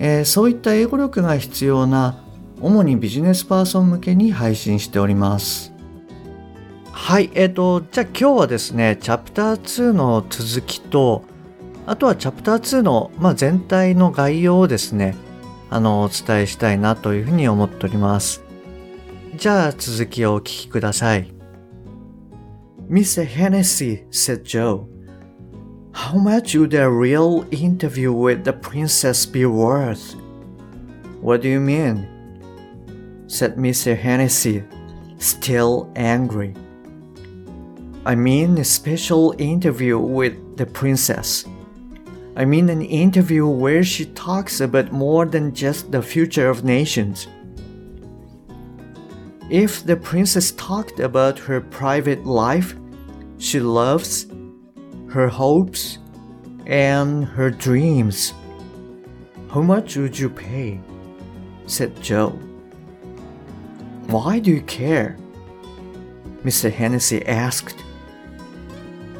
[0.00, 2.24] えーそういった英語力が必要な
[2.60, 5.72] 主にビジネスパーソン向けに配信しております。
[6.90, 11.22] はいえっ、とじゃあ今日はですねチャプター2の続きと
[11.86, 15.14] あとはチャプター2の、まあ、全体の概要をですね
[15.70, 18.42] あのお伝えしたいなというふうに思っております。
[19.36, 21.32] じゃあ続きをお聞きください。
[22.90, 23.24] Mr.
[23.24, 24.86] Hennessy, said Joe,
[25.92, 30.14] how much would a real interview with the princess be worth?
[31.20, 32.06] What do you mean?
[33.26, 33.96] said Mr.
[33.96, 34.64] Hennessy,
[35.18, 36.54] still angry.
[38.04, 41.44] I mean a special interview with the princess.
[42.36, 47.28] I mean an interview where she talks about more than just the future of nations.
[49.50, 52.74] If the princess talked about her private life,
[53.38, 54.26] she loves,
[55.10, 55.98] her hopes,
[56.66, 58.32] and her dreams.
[59.50, 60.80] How much would you pay?
[61.66, 62.30] said Joe.
[64.06, 65.16] Why do you care?
[66.44, 66.70] Mr.
[66.72, 67.82] Hennessy asked.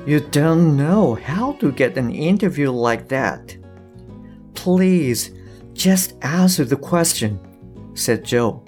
[0.07, 3.57] You don't know how to get an interview like that.
[4.55, 5.33] Please,
[5.73, 7.39] just answer the question,
[7.95, 8.65] said Joe.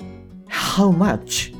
[0.49, 1.53] How much?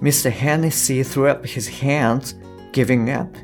[0.00, 0.30] Mr.
[0.30, 2.34] Hennessy threw up his hands,
[2.72, 3.34] giving up.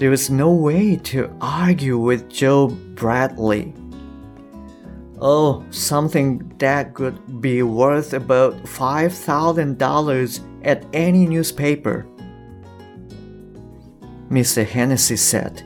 [0.00, 3.74] There was no way to argue with Joe Bradley.
[5.20, 12.06] Oh, something that could be worth about $5,000 at any newspaper.
[14.30, 14.64] Mr.
[14.66, 15.62] Hennessy said.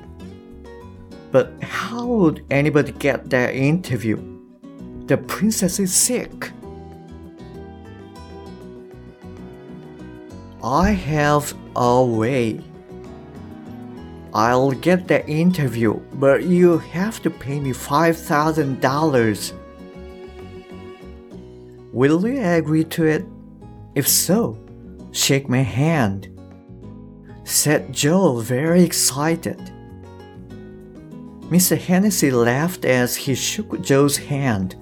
[1.30, 4.16] But how would anybody get that interview?
[5.06, 6.50] The princess is sick.
[10.60, 12.60] I have a way.
[14.34, 19.52] I'll get the interview, but you have to pay me $5,000.
[21.92, 23.24] Will you agree to it?
[23.94, 24.58] If so,
[25.12, 26.28] shake my hand,
[27.44, 29.70] said Joe, very excited.
[31.42, 31.78] Mr.
[31.78, 34.74] Hennessy laughed as he shook Joe's hand.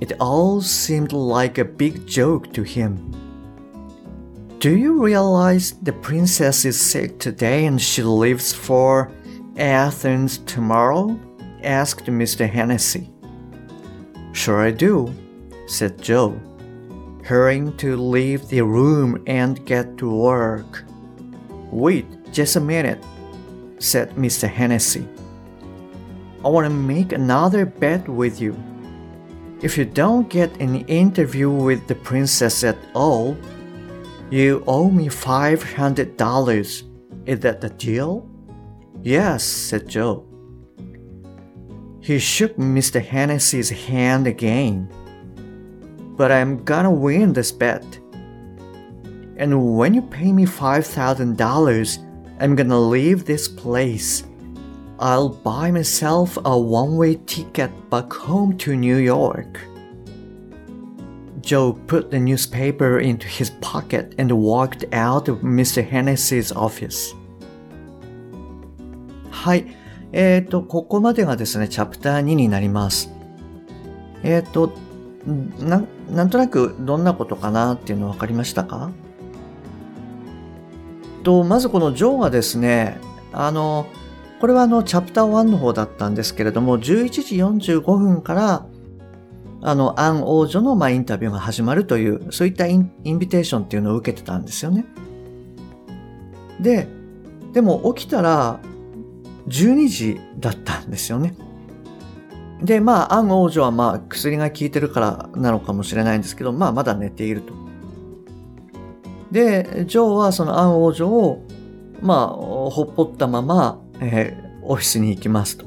[0.00, 3.14] It all seemed like a big joke to him.
[4.58, 9.12] Do you realize the princess is sick today and she leaves for
[9.56, 11.16] Athens tomorrow?
[11.62, 12.50] asked Mr.
[12.50, 13.08] Hennessy.
[14.32, 15.14] Sure I do,
[15.68, 16.40] said Joe,
[17.22, 20.82] hurrying to leave the room and get to work.
[21.70, 23.00] Wait just a minute,
[23.78, 24.48] said Mr.
[24.48, 25.06] Hennessy.
[26.44, 28.56] I want to make another bet with you.
[29.62, 33.36] If you don't get an interview with the princess at all,
[34.30, 36.82] you owe me $500.
[37.26, 38.28] Is that the deal?
[39.02, 40.24] Yes, said Joe.
[42.00, 43.04] He shook Mr.
[43.04, 44.88] Hennessy's hand again.
[46.16, 47.84] But I'm gonna win this bet.
[49.36, 51.98] And when you pay me $5,000,
[52.40, 54.24] I'm gonna leave this place.
[54.98, 59.60] I'll buy myself a one way ticket back home to New York.
[61.48, 65.82] Joe put the newspaper into his pocket and walked out of Mr.
[65.82, 67.16] Hennessy's office.
[69.30, 69.64] はい。
[70.12, 73.10] えっ、と、ここまでがですね、チャプター2になります。
[74.22, 74.74] えっ、と、
[75.58, 78.90] な、なんとなくどんなことかなっていうの分かりましたか？
[81.24, 82.98] と、まずこのジョーがですね、
[83.32, 83.86] あの、
[84.42, 88.66] これはあの、チャプター1の方だったんですけれども、11時45分から、
[89.60, 94.84] あの、アン王女の、まあ、インタビューが始まるという、そういったインインビテーションっていうのを受けてたんですよね。
[96.60, 96.88] で、
[97.52, 98.60] でも起きたら、
[99.48, 101.34] 12時だったんですよね。
[102.62, 107.54] で、まあ、アン王女はまあ、薬が効いてるからなのかもしれないんですけど、まあ、まだ寝ていると。
[109.30, 111.44] で、ジョーはそのアン王女を、
[112.00, 115.66] まあ、ほっぽったまま、えーオフィスに行きますと。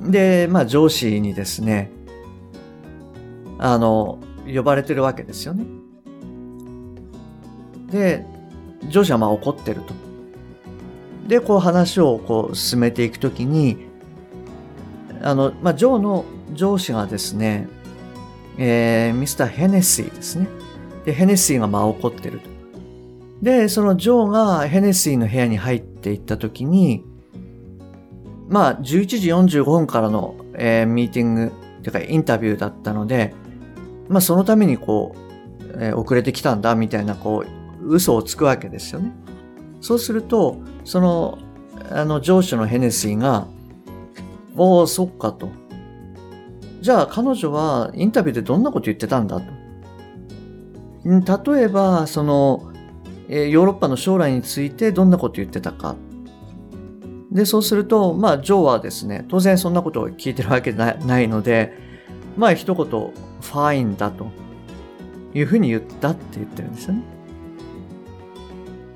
[0.00, 1.90] で、まあ、上司にですね、
[3.58, 5.66] あの、呼ばれてるわけですよね。
[7.90, 8.24] で、
[8.88, 9.94] 上司はまあ怒ってると。
[11.26, 13.88] で、こう話をこう進めていくときに、
[15.20, 16.24] あの、まあ、ジョーの
[16.54, 17.68] 上司がですね、
[18.56, 20.48] えー、ミスター・ヘネシーですね。
[21.04, 22.48] で、ヘネシーがまあ怒ってると。
[23.42, 27.04] で、そのジョーがヘネシーの部屋に入っていったときに、
[28.48, 31.52] まあ、11時45分からの、えー、ミーティング、
[31.82, 33.34] というかインタビューだったので、
[34.08, 35.18] まあ、そのためにこう、
[35.80, 39.12] えー、遅れてきたんだ、みたいな、こう、嘘をつくわけですよね。
[39.80, 41.38] そうすると、その、
[41.90, 43.46] あの、上司のヘネシーが、
[44.56, 45.50] おお、そっかと。
[46.80, 49.46] じゃあ、彼女はインタビューでどんなこと言ってたんだと。
[51.54, 52.72] 例えば、その、
[53.28, 55.96] えー、ヨーロッパの将来についてどんなこと言ってたか。
[57.30, 61.87] で、そうすると、まあ、ジョーはですね、当然そんなことを聞いてるわけないので、
[62.38, 64.28] まあ、一言、ファインだと
[65.34, 67.02] いうふうに言ったって言ってるんですよね。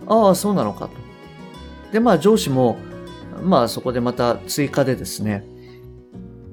[0.06, 0.92] ああ、そうなのかと。
[1.92, 2.78] で、まあ、上司も、
[3.42, 5.44] まあ、そこでまた追加でですね、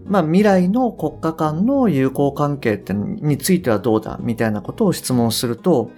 [0.05, 5.91] まあ、未来の国家間の友好関係ってについてはどうだみたいなことを質問すると、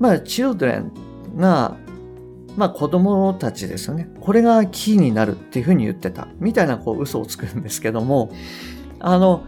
[0.00, 0.90] まあ、children
[1.36, 1.76] が
[2.56, 4.08] まあ子供たちですよね。
[4.20, 6.26] これがキーになるっていうふうに言ってた。
[6.40, 8.32] みたいなこう嘘をつくんですけども、
[9.00, 9.44] あの、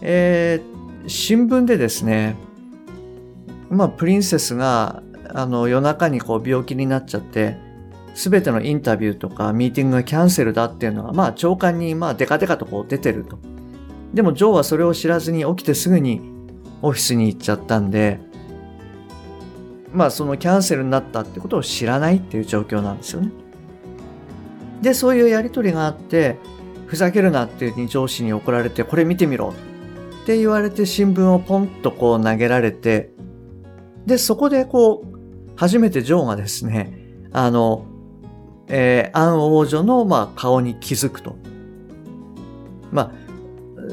[0.00, 2.36] えー、新聞でですね、
[3.70, 7.56] まあプリンセスがあの夜中にこう病気になっちゃって、
[8.14, 13.38] すべてのインタビューとかミーティングがキャンセルだっていうのが、まあ長官にまあデカデカとこう出てると。
[14.12, 16.20] でもジョーはそれを知らずに起きてすぐに
[16.82, 18.20] オフィスに行っちゃったんで、
[19.92, 23.32] まあそのキャンセルになったってことを知らないっていう状況なんですよね。
[24.82, 26.38] で、そういうやりとりがあって、
[26.86, 29.54] ふざけるなっていうに上司に怒られて、これ見てみろ
[30.22, 33.10] って言われて新聞をポンとこう投げられて、
[34.06, 35.14] で、そこでこう、
[35.56, 36.98] 初めてジョーがですね、
[37.32, 37.86] あの、
[38.68, 41.36] えー、アン王女の、まあ、顔に気づくと。
[42.90, 43.24] まあ、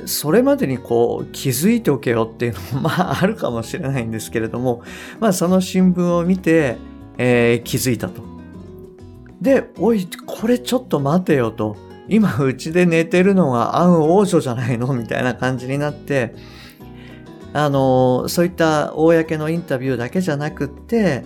[0.06, 4.84] それまでにこう気づいておけよっていうのもまああるかもしれないんですけれども、
[5.20, 6.78] まあその新聞を見て、
[7.18, 8.22] えー、気づいたと。
[9.42, 11.76] で、おい、これちょっと待てよと。
[12.12, 14.94] 今うちで寝てるのがアン王女じゃないの？
[14.94, 16.36] みたいな感じになって、
[17.54, 21.24] あの、そういった公のインタビューだけじゃなくって、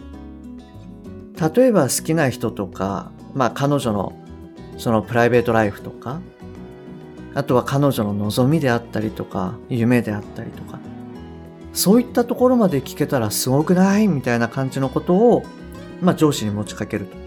[1.56, 4.14] 例えば好きな人とか、まあ彼女の
[4.78, 6.22] そのプライベートライフとか、
[7.34, 10.78] あとは彼女の望みであったりとか、夢であったりとか、
[11.74, 14.08] そういったところまで聞けたらすごくない？
[14.08, 15.44] みたいな感じのことを、
[16.00, 17.25] まあ上司に持ちかけると。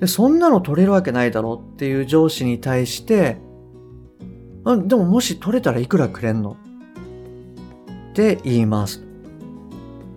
[0.00, 3.38] で、そんなの取れるわけないだろうっていう上司に対して、
[4.64, 6.56] でももし取れたらいくらくれんの？
[8.10, 9.04] って言います。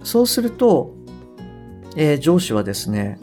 [0.04, 0.96] そうすると、
[1.96, 3.20] えー、上司はですね、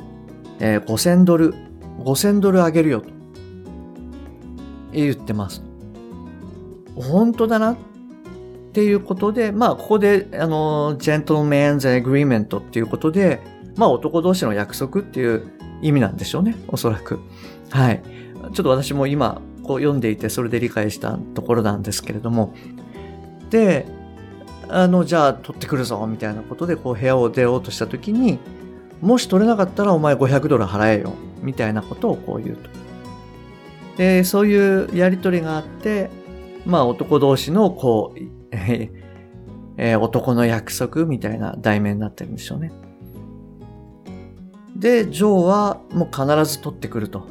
[0.60, 1.54] えー、5000ドル、
[1.98, 3.08] 5000ドルあげるよと。
[4.92, 5.62] 言ってます。
[6.94, 7.76] 本当だなっ
[8.72, 13.40] ていうことで、まあ、ここで、あの、 gentlemen's agreement っていうことで、
[13.76, 17.20] まあ、男同士の約束っていう意味なんでしょうね、おそらく。
[17.70, 18.02] はい。
[18.04, 22.54] ちょっと私も今、こう読んでいて、それで理解したところなんですけれども。
[23.50, 23.86] で、
[24.68, 28.38] あの、じゃあ取ってくるぞ、みたいなことで、こう部屋を出ようとしたときに、
[29.00, 31.12] もし取れなかったらお前500ドル払えよ、
[31.42, 32.70] みたいなことをこう言うと。
[33.96, 36.10] で、そういうやりとりがあって、
[36.64, 38.18] まあ男同士のこう、
[39.78, 42.72] えー、男の約束みたいな題名になってるんでしょうね。
[44.78, 47.26] で、ジョーはもう必ず取ってくると。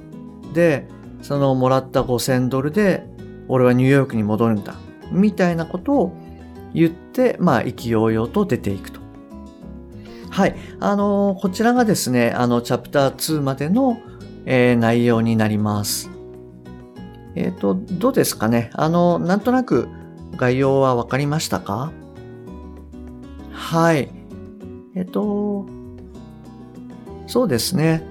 [0.54, 0.88] で、
[1.22, 3.08] そのもらった5000ドルで、
[3.48, 4.75] 俺はニューヨークに戻るんだ。
[5.12, 6.18] みたいなことを
[6.74, 9.00] 言って、まあ意気揚々と出ていくと。
[10.30, 10.56] はい。
[10.80, 14.00] あのー、こちらがですね、あの、チャプター2までの、
[14.46, 16.10] えー、内容になります。
[17.36, 18.70] えっ、ー、と、どうですかね？
[18.74, 19.88] あの、なんとなく
[20.36, 21.92] 概要はわかりましたか？
[23.52, 24.10] はい。
[24.96, 25.66] えっ、と、
[27.36, 28.01] そうですね。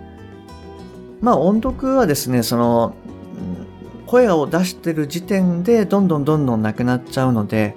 [1.23, 2.95] まあ、音読はですね、その、
[4.07, 7.75] 声を出してる時点でどんどんどんどんなくなっちゃうので、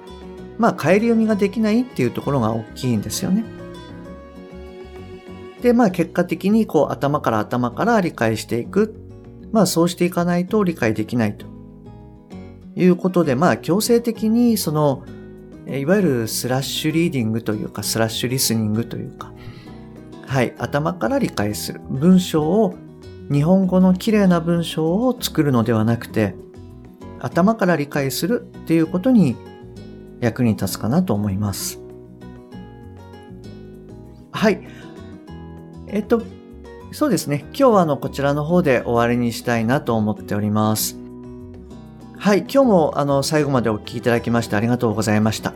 [0.58, 3.46] まあ、帰り読みができないっていうところが大きいんですよね。
[5.62, 8.94] で、まあ、結果的にこう頭から頭から理解していく
[9.50, 11.46] まあそうしていかないと理解できないと
[12.76, 15.02] いうことで、まあ強制的にその、
[15.66, 19.32] いわゆるスラッシュリーディングというか、スラッシュリスニングというか、
[20.28, 21.80] はい、頭から理解する。
[21.88, 22.74] 文章を、
[23.32, 26.34] 日本語の綺麗な文章を作るのではなくて、
[27.18, 29.36] 頭から理解するっていうことに
[30.20, 31.80] 役に立つかなと思います。
[34.30, 34.68] はい。
[35.86, 36.22] えっと、
[36.92, 37.46] そうですね。
[37.54, 40.98] 今日はあの、こちらの方で終わりにしたいなと思っております。
[42.18, 45.54] はい、今日もあの最後までお聞きいただきましてありがとうございました。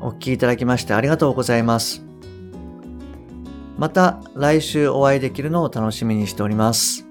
[0.00, 2.02] お聞きいただきましてありがとうございます
[3.76, 7.06] また来週お会いできるのを楽しみにしております。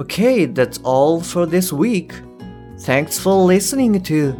[0.00, 2.29] Okay, that's all for this week.
[2.79, 4.35] Thanks for listening to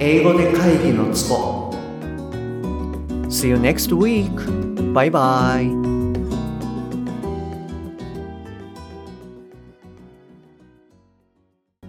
[0.00, 1.74] 英語で会議のツボ
[3.28, 4.30] See you next week.
[4.94, 5.81] Bye bye.